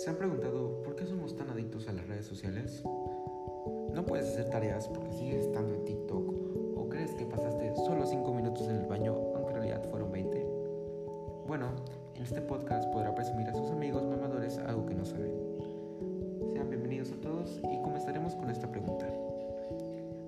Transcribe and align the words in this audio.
¿Se 0.00 0.08
han 0.08 0.16
preguntado 0.16 0.82
por 0.82 0.96
qué 0.96 1.04
somos 1.04 1.36
tan 1.36 1.50
adictos 1.50 1.86
a 1.86 1.92
las 1.92 2.08
redes 2.08 2.24
sociales? 2.24 2.82
No 3.92 4.02
puedes 4.06 4.30
hacer 4.30 4.48
tareas 4.48 4.88
porque 4.88 5.12
sigues 5.12 5.44
estando 5.44 5.74
en 5.74 5.84
TikTok 5.84 6.34
o 6.74 6.88
crees 6.88 7.12
que 7.12 7.26
pasaste 7.26 7.74
solo 7.84 8.06
5 8.06 8.32
minutos 8.32 8.66
en 8.66 8.76
el 8.76 8.86
baño 8.86 9.14
aunque 9.34 9.50
en 9.50 9.56
realidad 9.56 9.84
fueron 9.90 10.10
20. 10.10 10.46
Bueno, 11.46 11.66
en 12.14 12.22
este 12.22 12.40
podcast 12.40 12.90
podrá 12.90 13.14
presumir 13.14 13.46
a 13.48 13.54
sus 13.54 13.70
amigos 13.72 14.06
mamadores 14.06 14.56
algo 14.56 14.86
que 14.86 14.94
no 14.94 15.04
saben. 15.04 15.34
Sean 16.50 16.70
bienvenidos 16.70 17.12
a 17.12 17.20
todos 17.20 17.60
y 17.70 17.82
comenzaremos 17.82 18.34
con 18.36 18.48
esta 18.48 18.70
pregunta. 18.70 19.06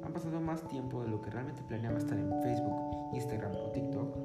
¿Han 0.02 0.12
pasado 0.12 0.38
más 0.42 0.68
tiempo 0.68 1.02
de 1.02 1.08
lo 1.08 1.22
que 1.22 1.30
realmente 1.30 1.62
planeaba 1.66 1.96
estar 1.96 2.18
en 2.18 2.30
Facebook, 2.42 3.14
Instagram 3.14 3.52
o 3.56 3.70
TikTok? 3.70 4.16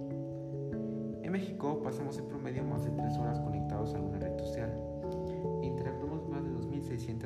En 1.24 1.32
México 1.32 1.82
pasamos 1.82 2.18
en 2.18 2.28
promedio 2.28 2.66
más 2.66 2.84
de 2.84 2.92
3 2.92 3.18
horas 3.18 3.40
conectados 3.40 3.94
a 3.94 3.96
alguna 3.96 4.17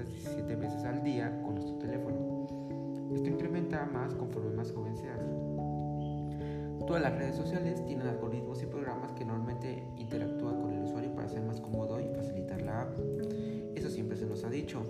2.617 0.01 0.59
veces 0.59 0.83
al 0.83 1.03
día 1.03 1.41
con 1.41 1.55
nuestro 1.55 1.75
teléfono. 1.77 2.47
Esto 3.13 3.29
incrementa 3.29 3.85
más 3.85 4.13
conforme 4.15 4.51
más 4.51 4.71
joven 4.71 4.95
seas. 4.95 5.19
Todas 6.87 7.01
las 7.01 7.17
redes 7.17 7.35
sociales 7.35 7.85
tienen 7.85 8.07
algoritmos 8.07 8.61
y 8.63 8.65
programas 8.65 9.11
que 9.13 9.23
normalmente 9.23 9.83
interactúan 9.97 10.61
con 10.61 10.71
el 10.73 10.83
usuario 10.83 11.13
para 11.13 11.29
ser 11.29 11.41
más 11.43 11.61
cómodo 11.61 11.99
y 11.99 12.07
facilitar 12.15 12.61
la 12.61 12.81
app. 12.81 12.93
Eso 13.75 13.89
siempre 13.89 14.17
se 14.17 14.25
nos 14.25 14.43
ha 14.43 14.49
dicho. 14.49 14.81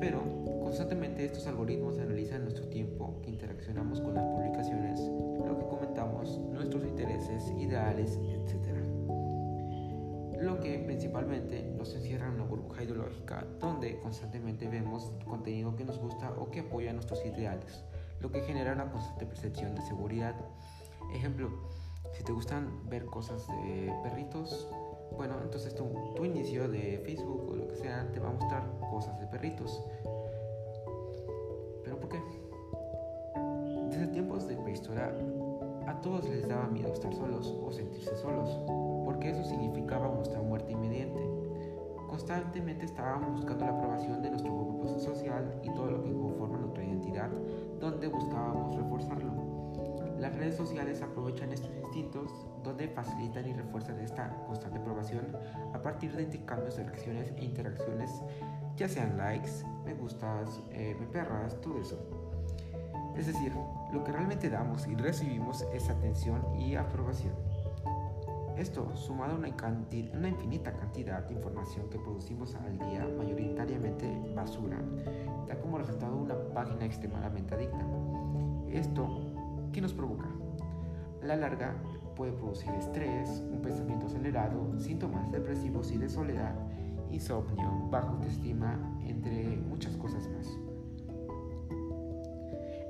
Pero 0.00 0.20
constantemente 0.62 1.24
estos 1.24 1.46
algoritmos 1.46 1.98
analizan 1.98 2.42
nuestro 2.42 2.68
tiempo 2.68 3.20
que 3.22 3.30
interaccionamos 3.30 4.00
con 4.00 4.14
las 4.14 4.24
publicaciones, 4.24 5.00
lo 5.00 5.58
que 5.58 5.66
comentamos, 5.66 6.38
nuestros 6.38 6.84
intereses, 6.84 7.50
ideales, 7.58 8.16
etc 8.16 8.39
lo 10.40 10.58
que 10.58 10.78
principalmente 10.78 11.62
nos 11.62 11.94
encierra 11.94 12.26
en 12.28 12.34
una 12.34 12.44
burbuja 12.44 12.82
ideológica 12.82 13.46
donde 13.60 14.00
constantemente 14.00 14.68
vemos 14.68 15.12
contenido 15.26 15.76
que 15.76 15.84
nos 15.84 15.98
gusta 15.98 16.32
o 16.38 16.50
que 16.50 16.60
apoya 16.60 16.92
nuestros 16.94 17.24
ideales, 17.26 17.84
lo 18.20 18.32
que 18.32 18.40
genera 18.40 18.72
una 18.72 18.90
constante 18.90 19.26
percepción 19.26 19.74
de 19.74 19.82
seguridad. 19.82 20.34
Ejemplo, 21.12 21.50
si 22.12 22.24
te 22.24 22.32
gustan 22.32 22.88
ver 22.88 23.04
cosas 23.04 23.46
de 23.48 23.92
perritos, 24.02 24.66
bueno, 25.14 25.34
entonces 25.42 25.74
tu, 25.74 25.84
tu 26.16 26.24
inicio 26.24 26.68
de 26.68 27.02
Facebook 27.04 27.50
o 27.50 27.56
lo 27.56 27.68
que 27.68 27.76
sea 27.76 28.10
te 28.10 28.18
va 28.18 28.30
a 28.30 28.32
mostrar 28.32 28.62
cosas 28.90 29.20
de 29.20 29.26
perritos. 29.26 29.84
¿Pero 31.84 32.00
por 32.00 32.08
qué? 32.08 32.22
Desde 33.90 34.06
tiempos 34.06 34.48
de 34.48 34.56
prehistoria 34.56 35.12
a 35.86 36.00
todos 36.00 36.26
les 36.30 36.48
daba 36.48 36.66
miedo 36.68 36.92
estar 36.94 37.12
solos 37.14 37.54
o 37.62 37.70
sentirse 37.70 38.16
solos 38.16 38.89
porque 39.10 39.30
eso 39.30 39.42
significaba 39.42 40.06
nuestra 40.06 40.40
muerte 40.40 40.70
inmediata. 40.70 41.18
Constantemente 42.08 42.84
estábamos 42.84 43.32
buscando 43.32 43.64
la 43.66 43.72
aprobación 43.72 44.22
de 44.22 44.30
nuestro 44.30 44.54
grupo 44.54 44.86
social 45.00 45.60
y 45.64 45.74
todo 45.74 45.90
lo 45.90 46.04
que 46.04 46.12
conforma 46.12 46.58
nuestra 46.58 46.84
identidad, 46.84 47.28
donde 47.80 48.06
buscábamos 48.06 48.76
reforzarlo. 48.76 49.32
Las 50.16 50.36
redes 50.36 50.56
sociales 50.56 51.02
aprovechan 51.02 51.52
estos 51.52 51.74
instintos, 51.74 52.30
donde 52.62 52.86
facilitan 52.86 53.48
y 53.48 53.52
refuerzan 53.52 53.98
esta 53.98 54.30
constante 54.46 54.78
aprobación 54.78 55.26
a 55.74 55.82
partir 55.82 56.14
de 56.14 56.22
intercambios 56.22 56.76
de 56.76 56.84
reacciones 56.84 57.32
e 57.36 57.44
interacciones, 57.44 58.22
ya 58.76 58.88
sean 58.88 59.16
likes, 59.16 59.64
me 59.84 59.94
gustas, 59.94 60.60
eh, 60.70 60.94
me 61.00 61.06
perras, 61.06 61.60
todo 61.60 61.80
eso. 61.80 61.98
Es 63.16 63.26
decir, 63.26 63.52
lo 63.92 64.04
que 64.04 64.12
realmente 64.12 64.48
damos 64.48 64.86
y 64.86 64.94
recibimos 64.94 65.66
es 65.74 65.90
atención 65.90 66.54
y 66.54 66.76
aprobación. 66.76 67.49
Esto, 68.60 68.94
sumado 68.94 69.32
a 69.32 69.36
una, 69.36 69.48
infinita 70.28 70.70
cantidad 70.74 71.26
de 71.26 71.32
información 71.32 71.88
que 71.88 71.98
producimos 71.98 72.54
al 72.56 72.78
día, 72.78 73.08
mayoritariamente 73.16 74.06
basura, 74.34 74.76
da 75.48 75.58
como 75.58 75.78
resultado 75.78 76.14
una 76.14 76.34
página 76.52 76.84
extremadamente 76.84 77.54
adicta. 77.54 77.82
Esto, 78.70 79.08
¿qué 79.72 79.80
nos 79.80 79.94
provoca? 79.94 80.28
A 81.22 81.24
la 81.24 81.36
larga 81.36 81.74
puede 82.14 82.32
producir 82.32 82.70
estrés, 82.74 83.42
un 83.50 83.62
pensamiento 83.62 84.04
acelerado, 84.04 84.78
síntomas 84.78 85.32
depresivos 85.32 85.90
y 85.90 85.96
de 85.96 86.10
soledad, 86.10 86.54
insomnio, 87.10 87.88
baja 87.88 88.10
autoestima, 88.10 88.78
entre 89.06 89.56
muchas 89.56 89.96
cosas 89.96 90.28
más. 90.28 90.46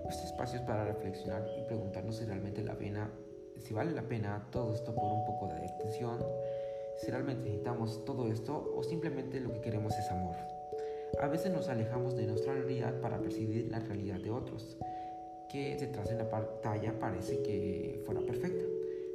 Este 0.09 0.25
espacio 0.25 0.59
es 0.59 0.65
para 0.65 0.85
reflexionar 0.85 1.47
y 1.61 1.63
preguntarnos 1.69 2.17
si 2.17 2.25
realmente 2.25 2.65
la 2.65 2.77
pena 2.77 3.09
si 3.61 3.75
vale 3.75 3.93
la 3.93 4.03
pena 4.03 4.47
todo 4.51 4.75
esto 4.75 4.95
por 4.95 5.13
un 5.13 5.25
poco 5.27 5.49
de 5.49 5.67
atención, 5.67 6.19
si 6.97 7.11
realmente 7.11 7.45
necesitamos 7.45 8.05
todo 8.05 8.31
esto 8.31 8.73
o 8.77 8.83
simplemente 8.83 9.41
lo 9.41 9.53
que 9.53 9.61
queremos 9.61 9.97
es 9.99 10.11
amor. 10.11 10.37
A 11.21 11.27
veces 11.27 11.53
nos 11.53 11.69
alejamos 11.69 12.17
de 12.17 12.27
nuestra 12.27 12.55
realidad 12.55 13.01
para 13.01 13.19
percibir 13.19 13.71
la 13.71 13.81
realidad 13.81 14.21
de 14.21 14.31
otros, 14.31 14.77
que 15.49 15.77
detrás 15.77 16.09
de 16.09 16.17
la 16.17 16.31
pantalla 16.31 16.99
parece 16.99 17.43
que 17.43 18.03
fuera 18.07 18.21
perfecta, 18.21 18.65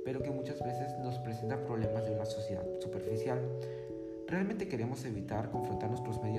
pero 0.03 0.21
que 0.21 0.29
muchas 0.29 0.61
veces 0.63 0.97
nos 0.99 1.17
presenta 1.19 1.63
problemas 1.63 2.05
de 2.05 2.11
una 2.11 2.25
sociedad 2.25 2.65
superficial. 2.79 3.39
¿Realmente 4.27 4.67
queremos 4.67 5.05
evitar 5.05 5.49
confrontar 5.49 5.89
nuestros 5.89 6.21
medios 6.21 6.34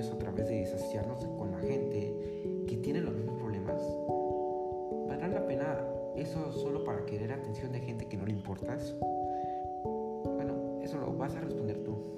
eso 6.27 6.51
solo 6.51 6.83
para 6.83 7.05
querer 7.05 7.31
atención 7.31 7.71
de 7.71 7.79
gente 7.79 8.05
que 8.05 8.17
no 8.17 8.25
le 8.25 8.33
importas? 8.33 8.93
Bueno, 10.35 10.81
eso 10.83 10.97
lo 10.97 11.13
vas 11.13 11.33
a 11.35 11.39
responder 11.39 11.81
tú. 11.85 12.16